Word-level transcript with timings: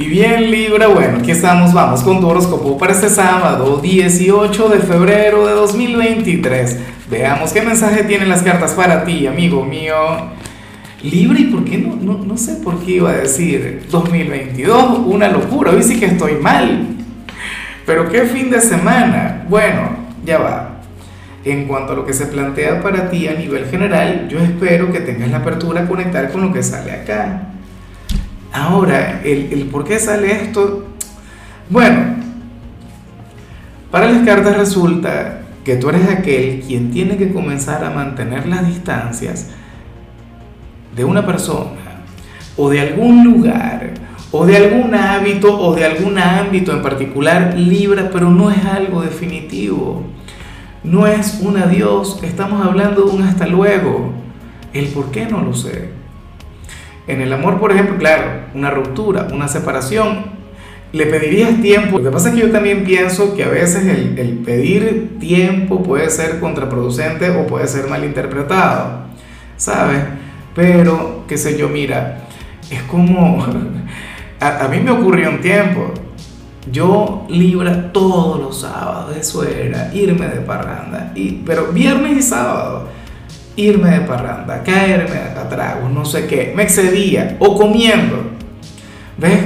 Y 0.00 0.06
bien 0.06 0.52
Libra, 0.52 0.86
bueno, 0.86 1.18
aquí 1.18 1.32
estamos, 1.32 1.72
vamos 1.72 2.04
con 2.04 2.20
tu 2.20 2.28
horóscopo 2.28 2.78
para 2.78 2.92
este 2.92 3.10
sábado 3.10 3.80
18 3.82 4.68
de 4.68 4.78
febrero 4.78 5.44
de 5.44 5.54
2023. 5.54 6.78
Veamos 7.10 7.52
qué 7.52 7.62
mensaje 7.62 8.04
tienen 8.04 8.28
las 8.28 8.42
cartas 8.42 8.74
para 8.74 9.02
ti, 9.02 9.26
amigo 9.26 9.64
mío. 9.64 9.96
Libra, 11.02 11.40
¿y 11.40 11.46
por 11.46 11.64
qué 11.64 11.78
no? 11.78 11.96
No, 11.96 12.38
sé 12.38 12.60
por 12.62 12.78
qué 12.78 12.92
iba 12.92 13.10
a 13.10 13.14
decir 13.14 13.88
2022, 13.90 15.00
una 15.04 15.26
locura, 15.30 15.72
hoy 15.72 15.82
sí 15.82 15.98
que 15.98 16.06
estoy 16.06 16.34
mal. 16.34 16.86
Pero 17.84 18.08
qué 18.08 18.22
fin 18.22 18.50
de 18.50 18.60
semana. 18.60 19.46
Bueno, 19.48 19.96
ya 20.24 20.38
va. 20.38 20.80
En 21.44 21.66
cuanto 21.66 21.94
a 21.94 21.96
lo 21.96 22.06
que 22.06 22.12
se 22.12 22.26
plantea 22.26 22.80
para 22.84 23.10
ti 23.10 23.26
a 23.26 23.34
nivel 23.34 23.66
general, 23.66 24.28
yo 24.28 24.38
espero 24.38 24.92
que 24.92 25.00
tengas 25.00 25.28
la 25.28 25.38
apertura 25.38 25.82
a 25.82 25.88
conectar 25.88 26.30
con 26.30 26.42
lo 26.42 26.52
que 26.52 26.62
sale 26.62 26.92
acá. 26.92 27.48
Ahora, 28.52 29.20
el, 29.24 29.68
por 29.70 29.84
qué 29.84 29.98
sale 29.98 30.42
esto, 30.42 30.86
bueno, 31.68 32.16
para 33.90 34.10
las 34.10 34.24
cartas 34.24 34.56
resulta 34.56 35.42
que 35.64 35.76
tú 35.76 35.90
eres 35.90 36.08
aquel 36.08 36.62
quien 36.66 36.90
tiene 36.90 37.16
que 37.16 37.32
comenzar 37.32 37.84
a 37.84 37.90
mantener 37.90 38.46
las 38.46 38.66
distancias 38.66 39.50
de 40.96 41.04
una 41.04 41.26
persona 41.26 42.02
o 42.56 42.70
de 42.70 42.80
algún 42.80 43.24
lugar 43.24 43.92
o 44.30 44.44
de 44.44 44.56
algún 44.56 44.94
hábito 44.94 45.58
o 45.58 45.74
de 45.74 45.84
algún 45.84 46.18
ámbito 46.18 46.72
en 46.72 46.82
particular 46.82 47.54
Libra, 47.56 48.10
pero 48.12 48.30
no 48.30 48.50
es 48.50 48.64
algo 48.64 49.02
definitivo. 49.02 50.02
No 50.84 51.06
es 51.06 51.40
un 51.42 51.56
adiós, 51.56 52.20
estamos 52.22 52.64
hablando 52.64 53.02
de 53.02 53.10
un 53.10 53.22
hasta 53.22 53.46
luego. 53.46 54.12
El 54.72 54.86
por 54.88 55.10
qué 55.10 55.26
no 55.26 55.40
lo 55.40 55.54
sé. 55.54 55.90
En 57.08 57.22
el 57.22 57.32
amor, 57.32 57.58
por 57.58 57.72
ejemplo, 57.72 57.96
claro, 57.96 58.42
una 58.54 58.70
ruptura, 58.70 59.28
una 59.32 59.48
separación, 59.48 60.26
le 60.92 61.06
pedirías 61.06 61.60
tiempo. 61.62 61.98
Lo 61.98 62.04
que 62.04 62.10
pasa 62.10 62.28
es 62.28 62.34
que 62.34 62.42
yo 62.42 62.50
también 62.50 62.84
pienso 62.84 63.34
que 63.34 63.44
a 63.44 63.48
veces 63.48 63.86
el, 63.86 64.42
pedir 64.44 65.18
tiempo 65.18 65.82
puede 65.82 66.10
ser 66.10 66.38
contraproducente 66.38 67.30
o 67.30 67.46
puede 67.46 67.66
ser 67.66 67.88
malinterpretado, 67.88 69.06
¿sabes? 69.56 70.00
Pero, 70.54 71.24
qué 71.26 71.38
sé 71.38 71.58
yo, 71.58 71.68
mira, 71.68 72.26
es 72.70 72.82
como... 72.82 73.44
A, 74.40 74.68
mí 74.68 74.78
me 74.78 74.92
ocurrió 74.92 75.30
un 75.30 75.40
tiempo. 75.40 75.92
Yo 76.70 77.26
libra 77.28 77.90
todos 77.92 78.38
los 78.38 78.60
sábados, 78.60 79.16
eso 79.16 79.42
era, 79.42 79.92
irme 79.92 80.28
de 80.28 80.40
parranda. 80.42 81.10
Y, 81.16 81.42
pero 81.44 81.72
viernes 81.72 82.18
y 82.18 82.22
sábado 82.22 82.86
irme 83.58 83.90
de 83.90 84.00
parranda, 84.02 84.62
caerme 84.62 85.16
a 85.36 85.48
tragos, 85.48 85.90
no 85.90 86.04
sé 86.04 86.26
qué, 86.26 86.52
me 86.54 86.62
excedía, 86.62 87.36
o 87.40 87.56
comiendo. 87.56 88.30
¿Ves? 89.18 89.40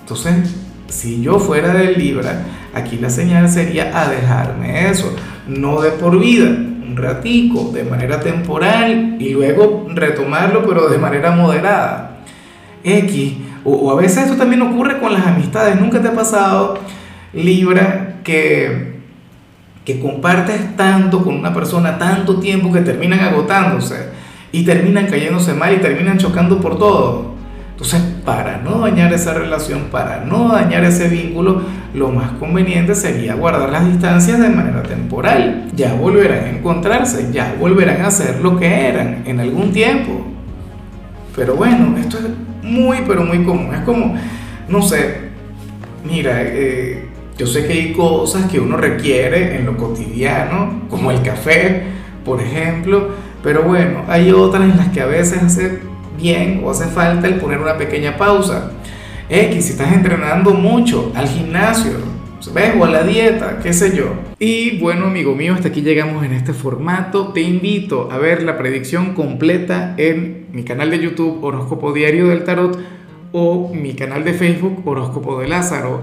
Entonces, 0.00 0.52
si 0.88 1.22
yo 1.22 1.38
fuera 1.38 1.72
de 1.72 1.92
Libra, 1.92 2.42
aquí 2.74 2.98
la 2.98 3.08
señal 3.08 3.48
sería 3.48 3.92
a 3.98 4.10
dejarme 4.10 4.90
eso, 4.90 5.14
no 5.46 5.80
de 5.80 5.92
por 5.92 6.18
vida, 6.18 6.46
un 6.46 6.96
ratico, 6.96 7.70
de 7.72 7.84
manera 7.84 8.18
temporal, 8.18 9.16
y 9.20 9.30
luego 9.30 9.86
retomarlo, 9.94 10.66
pero 10.66 10.88
de 10.88 10.98
manera 10.98 11.30
moderada. 11.30 12.18
X, 12.82 13.34
o, 13.64 13.70
o 13.70 13.90
a 13.92 13.94
veces 13.94 14.24
esto 14.24 14.36
también 14.36 14.62
ocurre 14.62 14.98
con 14.98 15.12
las 15.12 15.24
amistades, 15.24 15.80
nunca 15.80 16.02
te 16.02 16.08
ha 16.08 16.14
pasado, 16.14 16.80
Libra, 17.32 18.16
que 18.24 18.91
que 19.84 20.00
compartes 20.00 20.76
tanto 20.76 21.24
con 21.24 21.34
una 21.34 21.52
persona 21.52 21.98
tanto 21.98 22.38
tiempo 22.38 22.72
que 22.72 22.80
terminan 22.80 23.20
agotándose 23.20 24.10
y 24.52 24.64
terminan 24.64 25.06
cayéndose 25.06 25.54
mal 25.54 25.74
y 25.74 25.78
terminan 25.78 26.18
chocando 26.18 26.60
por 26.60 26.78
todo. 26.78 27.32
Entonces, 27.72 28.00
para 28.24 28.58
no 28.58 28.78
dañar 28.78 29.12
esa 29.12 29.34
relación, 29.34 29.88
para 29.90 30.24
no 30.24 30.52
dañar 30.52 30.84
ese 30.84 31.08
vínculo, 31.08 31.62
lo 31.94 32.10
más 32.10 32.30
conveniente 32.32 32.94
sería 32.94 33.34
guardar 33.34 33.70
las 33.70 33.86
distancias 33.86 34.38
de 34.38 34.50
manera 34.50 34.82
temporal. 34.84 35.68
Ya 35.74 35.94
volverán 35.94 36.44
a 36.44 36.50
encontrarse, 36.50 37.32
ya 37.32 37.56
volverán 37.58 38.02
a 38.02 38.10
ser 38.10 38.40
lo 38.40 38.56
que 38.56 38.88
eran 38.88 39.22
en 39.26 39.40
algún 39.40 39.72
tiempo. 39.72 40.26
Pero 41.34 41.56
bueno, 41.56 41.96
esto 41.98 42.18
es 42.18 42.26
muy, 42.62 42.98
pero 43.06 43.24
muy 43.24 43.42
común. 43.42 43.74
Es 43.74 43.80
como, 43.80 44.14
no 44.68 44.82
sé, 44.82 45.30
mira, 46.04 46.40
eh, 46.40 47.08
yo 47.38 47.46
sé 47.46 47.66
que 47.66 47.72
hay 47.72 47.92
cosas 47.92 48.50
que 48.50 48.60
uno 48.60 48.76
requiere 48.76 49.56
en 49.56 49.66
lo 49.66 49.76
cotidiano, 49.76 50.82
como 50.88 51.10
el 51.10 51.22
café, 51.22 51.82
por 52.24 52.40
ejemplo, 52.40 53.10
pero 53.42 53.62
bueno, 53.62 54.04
hay 54.08 54.30
otras 54.30 54.70
en 54.70 54.76
las 54.76 54.88
que 54.88 55.00
a 55.00 55.06
veces 55.06 55.42
hace 55.42 55.80
bien 56.16 56.62
o 56.64 56.70
hace 56.70 56.86
falta 56.86 57.26
el 57.26 57.36
poner 57.36 57.58
una 57.58 57.76
pequeña 57.76 58.16
pausa. 58.16 58.72
X, 59.28 59.64
si 59.64 59.72
estás 59.72 59.92
entrenando 59.92 60.52
mucho, 60.52 61.10
al 61.14 61.26
gimnasio, 61.26 61.92
¿ves? 62.52 62.74
O 62.78 62.84
a 62.84 62.90
la 62.90 63.02
dieta, 63.02 63.58
qué 63.62 63.72
sé 63.72 63.96
yo. 63.96 64.12
Y 64.38 64.78
bueno, 64.78 65.06
amigo 65.06 65.34
mío, 65.34 65.54
hasta 65.54 65.68
aquí 65.68 65.80
llegamos 65.80 66.24
en 66.24 66.32
este 66.32 66.52
formato. 66.52 67.28
Te 67.28 67.40
invito 67.40 68.10
a 68.10 68.18
ver 68.18 68.42
la 68.42 68.58
predicción 68.58 69.14
completa 69.14 69.94
en 69.96 70.46
mi 70.52 70.64
canal 70.64 70.90
de 70.90 70.98
YouTube 70.98 71.42
Horóscopo 71.42 71.92
Diario 71.92 72.28
del 72.28 72.44
Tarot 72.44 72.78
o 73.32 73.72
mi 73.72 73.94
canal 73.94 74.24
de 74.24 74.34
Facebook 74.34 74.82
Horóscopo 74.84 75.40
de 75.40 75.48
Lázaro. 75.48 76.02